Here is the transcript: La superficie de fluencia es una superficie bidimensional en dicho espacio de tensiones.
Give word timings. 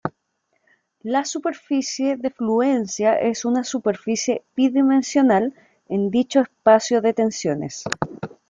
La 1.03 1.23
superficie 1.25 2.17
de 2.17 2.31
fluencia 2.31 3.19
es 3.19 3.45
una 3.45 3.63
superficie 3.63 4.41
bidimensional 4.55 5.53
en 5.89 6.09
dicho 6.09 6.39
espacio 6.41 7.01
de 7.01 7.13
tensiones. 7.13 7.83